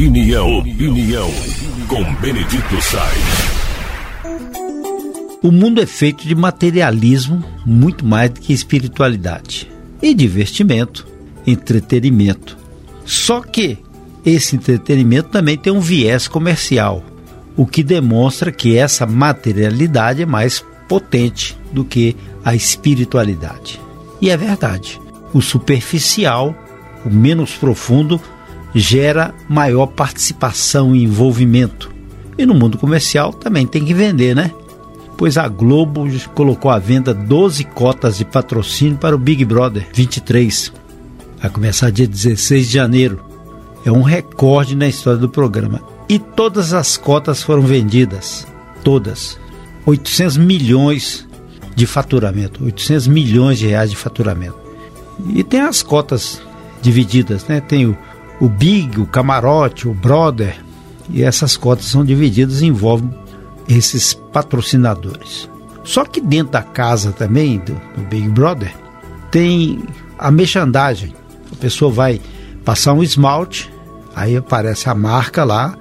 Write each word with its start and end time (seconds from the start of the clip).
Opinião, 0.00 0.60
opinião, 0.60 1.30
com 1.86 2.02
Benedito 2.22 2.80
Sainz. 2.80 3.50
O 5.42 5.52
mundo 5.52 5.78
é 5.82 5.84
feito 5.84 6.26
de 6.26 6.34
materialismo 6.34 7.44
muito 7.66 8.06
mais 8.06 8.30
do 8.30 8.40
que 8.40 8.54
espiritualidade. 8.54 9.70
E 10.00 10.14
divertimento, 10.14 11.06
entretenimento. 11.46 12.56
Só 13.04 13.42
que 13.42 13.76
esse 14.24 14.56
entretenimento 14.56 15.28
também 15.28 15.58
tem 15.58 15.70
um 15.70 15.80
viés 15.80 16.26
comercial, 16.26 17.04
o 17.54 17.66
que 17.66 17.82
demonstra 17.82 18.50
que 18.50 18.78
essa 18.78 19.06
materialidade 19.06 20.22
é 20.22 20.26
mais 20.26 20.64
potente 20.88 21.58
do 21.70 21.84
que 21.84 22.16
a 22.42 22.54
espiritualidade. 22.54 23.78
E 24.18 24.30
é 24.30 24.36
verdade. 24.38 24.98
O 25.34 25.42
superficial, 25.42 26.54
o 27.04 27.10
menos 27.10 27.52
profundo, 27.52 28.18
gera 28.74 29.34
maior 29.48 29.86
participação 29.86 30.94
e 30.94 31.04
envolvimento. 31.04 31.90
E 32.38 32.46
no 32.46 32.54
mundo 32.54 32.78
comercial 32.78 33.32
também 33.32 33.66
tem 33.66 33.84
que 33.84 33.94
vender, 33.94 34.34
né? 34.34 34.52
Pois 35.16 35.36
a 35.36 35.46
Globo 35.48 36.06
colocou 36.34 36.70
à 36.70 36.78
venda 36.78 37.12
12 37.12 37.64
cotas 37.64 38.16
de 38.16 38.24
patrocínio 38.24 38.96
para 38.96 39.14
o 39.14 39.18
Big 39.18 39.44
Brother 39.44 39.86
23. 39.92 40.72
Vai 41.40 41.50
começar 41.50 41.90
dia 41.90 42.06
16 42.06 42.68
de 42.68 42.72
janeiro. 42.72 43.20
É 43.84 43.92
um 43.92 44.02
recorde 44.02 44.74
na 44.74 44.88
história 44.88 45.18
do 45.18 45.28
programa. 45.28 45.82
E 46.08 46.18
todas 46.18 46.72
as 46.72 46.96
cotas 46.96 47.42
foram 47.42 47.62
vendidas. 47.62 48.46
Todas. 48.82 49.38
800 49.84 50.36
milhões 50.38 51.28
de 51.74 51.86
faturamento. 51.86 52.64
800 52.64 53.06
milhões 53.06 53.58
de 53.58 53.66
reais 53.66 53.90
de 53.90 53.96
faturamento. 53.96 54.58
E 55.34 55.44
tem 55.44 55.60
as 55.60 55.82
cotas 55.82 56.40
divididas, 56.80 57.46
né? 57.46 57.60
Tem 57.60 57.86
o 57.86 57.96
o 58.40 58.48
Big, 58.48 58.98
o 58.98 59.06
Camarote, 59.06 59.86
o 59.86 59.92
Brother, 59.92 60.58
e 61.10 61.22
essas 61.22 61.56
cotas 61.56 61.84
são 61.84 62.04
divididas 62.04 62.62
e 62.62 62.66
envolvem 62.66 63.14
esses 63.68 64.14
patrocinadores. 64.14 65.48
Só 65.84 66.04
que 66.04 66.20
dentro 66.20 66.52
da 66.52 66.62
casa 66.62 67.12
também, 67.12 67.58
do, 67.58 67.74
do 67.96 68.02
Big 68.08 68.28
Brother, 68.28 68.74
tem 69.30 69.84
a 70.18 70.30
merchandising. 70.30 71.12
A 71.52 71.56
pessoa 71.56 71.90
vai 71.90 72.20
passar 72.64 72.92
um 72.92 73.02
esmalte, 73.02 73.72
aí 74.14 74.36
aparece 74.36 74.88
a 74.88 74.94
marca 74.94 75.44
lá, 75.44 75.76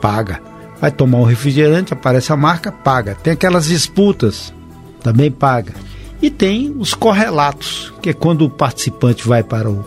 paga. 0.00 0.40
Vai 0.80 0.90
tomar 0.90 1.18
um 1.18 1.24
refrigerante, 1.24 1.92
aparece 1.92 2.32
a 2.32 2.36
marca, 2.36 2.72
paga. 2.72 3.14
Tem 3.14 3.32
aquelas 3.32 3.66
disputas, 3.66 4.52
também 5.00 5.30
paga. 5.30 5.74
E 6.20 6.30
tem 6.30 6.74
os 6.76 6.94
correlatos, 6.94 7.92
que 8.02 8.10
é 8.10 8.12
quando 8.12 8.44
o 8.44 8.50
participante 8.50 9.26
vai 9.26 9.42
para 9.42 9.70
o, 9.70 9.84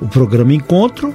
o 0.00 0.08
programa 0.08 0.52
Encontro, 0.52 1.14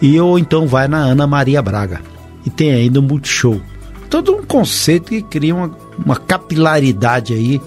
e 0.00 0.20
ou 0.20 0.38
então 0.38 0.66
vai 0.66 0.88
na 0.88 0.98
Ana 0.98 1.26
Maria 1.26 1.62
Braga. 1.62 2.00
E 2.44 2.50
tem 2.50 2.72
ainda 2.72 3.00
o 3.00 3.02
Multishow. 3.02 3.60
Todo 4.08 4.34
um 4.34 4.44
conceito 4.44 5.10
que 5.10 5.22
cria 5.22 5.54
uma, 5.54 5.76
uma 6.04 6.16
capilaridade 6.16 7.32
aí 7.34 7.60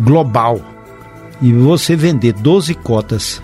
global. 0.00 0.60
E 1.40 1.52
você 1.52 1.94
vender 1.94 2.32
12 2.32 2.74
cotas 2.74 3.42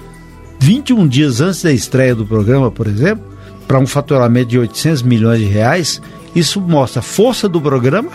21 0.61 1.09
dias 1.09 1.41
antes 1.41 1.63
da 1.63 1.73
estreia 1.73 2.15
do 2.15 2.27
programa, 2.27 2.71
por 2.71 2.87
exemplo, 2.87 3.25
para 3.67 3.79
um 3.79 3.87
faturamento 3.87 4.51
de 4.51 4.59
800 4.59 5.03
milhões 5.03 5.39
de 5.39 5.47
reais, 5.47 6.03
isso 6.35 6.61
mostra 6.61 7.01
força 7.01 7.49
do 7.49 7.61
programa, 7.61 8.11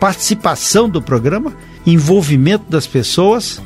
participação 0.00 0.88
do 0.88 1.00
programa, 1.00 1.52
envolvimento 1.86 2.64
das 2.68 2.86
pessoas, 2.86 3.62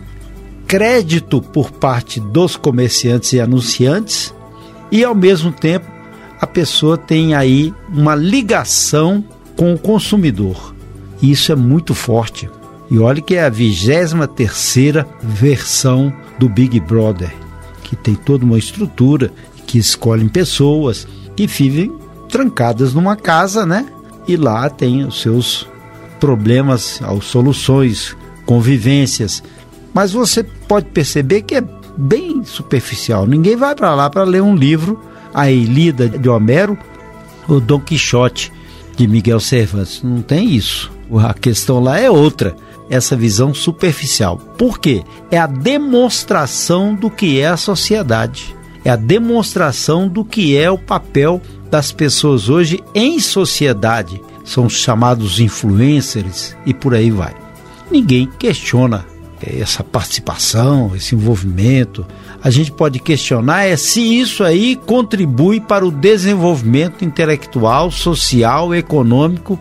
crédito 0.67 1.41
por 1.41 1.71
parte 1.71 2.21
dos 2.21 2.55
comerciantes 2.55 3.33
e 3.33 3.41
anunciantes 3.41 4.35
e, 4.93 5.03
ao 5.03 5.15
mesmo 5.15 5.51
tempo, 5.51 5.87
a 6.41 6.47
pessoa 6.47 6.97
tem 6.97 7.35
aí 7.35 7.75
uma 7.89 8.15
ligação 8.15 9.25
com 9.57 9.75
o 9.75 9.79
consumidor. 9.79 10.75
E 11.21 11.31
isso 11.33 11.51
é 11.51 11.57
muito 11.57 11.95
forte. 11.95 12.49
E 12.91 12.99
olha 12.99 13.21
que 13.21 13.35
é 13.35 13.45
a 13.45 13.49
23 13.49 14.15
terceira 14.35 15.07
versão 15.23 16.13
do 16.39 16.49
Big 16.49 16.79
Brother, 16.81 17.35
que 17.83 17.97
tem 17.97 18.15
toda 18.15 18.45
uma 18.45 18.59
estrutura, 18.59 19.33
que 19.67 19.79
escolhem 19.79 20.29
pessoas 20.29 21.07
que 21.37 21.47
vivem 21.47 21.93
trancadas 22.29 22.95
numa 22.95 23.17
casa, 23.17 23.67
né? 23.67 23.87
E 24.27 24.37
lá 24.37 24.71
tem 24.71 25.05
os 25.05 25.21
seus 25.21 25.67
problemas, 26.21 27.01
as 27.03 27.25
soluções, 27.25 28.17
convivências. 28.47 29.43
Mas 29.93 30.13
você 30.13 30.43
pode 30.43 30.87
perceber 30.87 31.43
que 31.43 31.57
é 31.57 31.65
bem 31.97 32.45
superficial. 32.45 33.27
Ninguém 33.27 33.57
vai 33.57 33.75
para 33.75 33.95
lá 33.95 34.09
para 34.09 34.25
ler 34.25 34.43
um 34.43 34.55
livro 34.55 35.01
a 35.33 35.51
Ilíada 35.51 36.09
de 36.09 36.29
Homero, 36.29 36.79
o 37.49 37.61
Dom 37.61 37.81
Quixote 37.81 38.53
de 38.97 39.07
Miguel 39.07 39.41
Cervantes. 39.41 40.03
Não 40.03 40.23
tem 40.23 40.55
isso. 40.55 40.91
A 41.25 41.33
questão 41.33 41.81
lá 41.81 41.99
é 41.99 42.11
outra. 42.11 42.57
Essa 42.91 43.17
visão 43.17 43.53
superficial. 43.53 44.39
Por 44.39 44.79
quê? 44.79 45.03
É 45.31 45.39
a 45.39 45.47
demonstração 45.47 46.95
do 46.95 47.11
que 47.11 47.39
é 47.39 47.47
a 47.47 47.57
sociedade. 47.57 48.57
É 48.85 48.91
a 48.91 48.97
demonstração 48.97 50.09
do 50.09 50.25
que 50.25 50.57
é 50.57 50.71
o 50.71 50.79
papel 50.79 51.41
das 51.71 51.93
pessoas 51.93 52.49
hoje 52.49 52.83
em 52.95 53.21
sociedade. 53.21 54.21
São 54.45 54.69
chamados 54.69 55.41
influencers 55.41 56.57
e 56.65 56.73
por 56.73 56.95
aí 56.95 57.11
vai. 57.11 57.35
Ninguém 57.91 58.27
questiona 58.39 59.05
essa 59.43 59.85
participação, 59.85 60.93
esse 60.95 61.15
envolvimento. 61.15 62.07
A 62.43 62.51
gente 62.51 62.73
pode 62.73 62.99
questionar 62.99 63.65
é 63.65 63.77
se 63.77 64.01
isso 64.01 64.45
aí 64.45 64.77
contribui 64.77 65.61
para 65.61 65.87
o 65.87 65.91
desenvolvimento 65.91 67.05
intelectual, 67.05 67.91
social, 67.91 68.75
econômico 68.75 69.59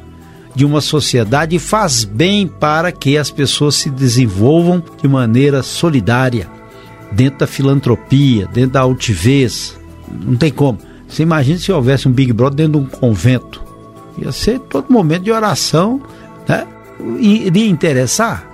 de 0.55 0.65
uma 0.65 0.81
sociedade 0.81 1.55
e 1.55 1.59
faz 1.59 2.03
bem 2.03 2.47
para 2.47 2.91
que 2.91 3.17
as 3.17 3.29
pessoas 3.29 3.75
se 3.75 3.89
desenvolvam 3.89 4.83
de 5.01 5.07
maneira 5.07 5.61
solidária, 5.61 6.49
dentro 7.11 7.39
da 7.39 7.47
filantropia, 7.47 8.47
dentro 8.47 8.71
da 8.71 8.81
altivez. 8.81 9.77
Não 10.11 10.35
tem 10.35 10.51
como. 10.51 10.79
Você 11.07 11.23
imagina 11.23 11.59
se 11.59 11.71
houvesse 11.71 12.07
um 12.07 12.11
Big 12.11 12.33
Brother 12.33 12.67
dentro 12.67 12.79
de 12.81 12.87
um 12.87 12.89
convento. 12.89 13.63
Ia 14.17 14.31
ser 14.31 14.59
todo 14.59 14.91
momento 14.91 15.23
de 15.23 15.31
oração, 15.31 16.01
né? 16.47 16.65
Iria 17.19 17.69
interessar? 17.69 18.46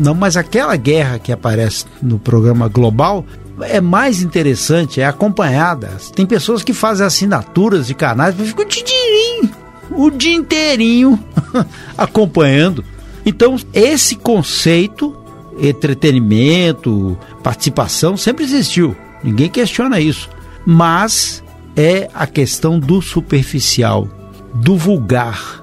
Não, 0.00 0.14
mas 0.14 0.34
aquela 0.34 0.74
guerra 0.76 1.18
que 1.18 1.30
aparece 1.30 1.84
no 2.00 2.18
programa 2.18 2.68
global 2.68 3.22
é 3.60 3.82
mais 3.82 4.22
interessante, 4.22 4.98
é 4.98 5.04
acompanhada. 5.04 5.90
Tem 6.14 6.24
pessoas 6.24 6.62
que 6.62 6.72
fazem 6.72 7.06
assinaturas 7.06 7.86
de 7.86 7.94
canais 7.94 8.34
e 8.38 8.46
ficam 8.46 8.64
o 8.64 8.68
dia, 8.68 9.50
o 9.90 10.10
dia 10.10 10.34
inteirinho 10.34 11.22
acompanhando. 11.98 12.82
Então, 13.26 13.56
esse 13.74 14.16
conceito, 14.16 15.14
entretenimento, 15.58 17.18
participação, 17.42 18.16
sempre 18.16 18.44
existiu. 18.44 18.96
Ninguém 19.22 19.50
questiona 19.50 20.00
isso. 20.00 20.30
Mas 20.64 21.44
é 21.76 22.08
a 22.14 22.26
questão 22.26 22.80
do 22.80 23.02
superficial, 23.02 24.08
do 24.54 24.78
vulgar, 24.78 25.62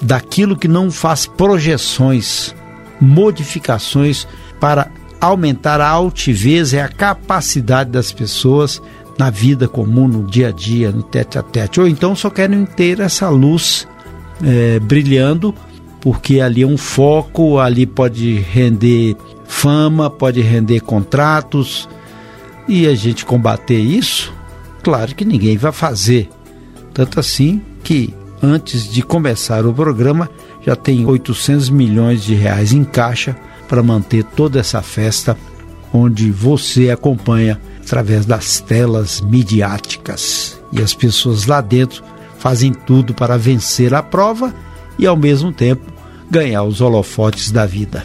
daquilo 0.00 0.56
que 0.56 0.68
não 0.68 0.88
faz 0.88 1.26
projeções 1.26 2.54
modificações 3.02 4.26
para 4.60 4.88
aumentar 5.20 5.80
a 5.80 5.88
altivez 5.88 6.72
e 6.72 6.78
a 6.78 6.88
capacidade 6.88 7.90
das 7.90 8.12
pessoas 8.12 8.80
na 9.18 9.28
vida 9.28 9.68
comum, 9.68 10.06
no 10.06 10.24
dia 10.24 10.48
a 10.48 10.52
dia, 10.52 10.90
no 10.92 11.02
tete 11.02 11.38
a 11.38 11.42
tete. 11.42 11.80
Ou 11.80 11.88
então 11.88 12.14
só 12.14 12.30
querem 12.30 12.64
ter 12.64 13.00
essa 13.00 13.28
luz 13.28 13.86
é, 14.42 14.78
brilhando, 14.78 15.54
porque 16.00 16.40
ali 16.40 16.62
é 16.62 16.66
um 16.66 16.78
foco, 16.78 17.58
ali 17.58 17.86
pode 17.86 18.38
render 18.38 19.16
fama, 19.44 20.08
pode 20.08 20.40
render 20.40 20.80
contratos. 20.80 21.88
E 22.68 22.86
a 22.86 22.94
gente 22.94 23.24
combater 23.24 23.78
isso, 23.78 24.32
claro 24.82 25.14
que 25.14 25.24
ninguém 25.24 25.56
vai 25.56 25.72
fazer. 25.72 26.28
Tanto 26.94 27.18
assim 27.18 27.60
que 27.82 28.14
antes 28.42 28.88
de 28.88 29.02
começar 29.02 29.66
o 29.66 29.72
programa, 29.72 30.28
já 30.64 30.76
tem 30.76 31.04
800 31.04 31.70
milhões 31.70 32.22
de 32.22 32.34
reais 32.34 32.72
em 32.72 32.84
caixa 32.84 33.36
para 33.68 33.82
manter 33.82 34.24
toda 34.24 34.60
essa 34.60 34.82
festa, 34.82 35.36
onde 35.92 36.30
você 36.30 36.90
acompanha 36.90 37.60
através 37.80 38.24
das 38.24 38.60
telas 38.60 39.20
midiáticas. 39.20 40.60
E 40.72 40.80
as 40.80 40.94
pessoas 40.94 41.46
lá 41.46 41.60
dentro 41.60 42.02
fazem 42.38 42.72
tudo 42.72 43.12
para 43.14 43.36
vencer 43.36 43.94
a 43.94 44.02
prova 44.02 44.54
e, 44.98 45.06
ao 45.06 45.16
mesmo 45.16 45.52
tempo, 45.52 45.82
ganhar 46.30 46.62
os 46.62 46.80
holofotes 46.80 47.50
da 47.50 47.66
vida. 47.66 48.04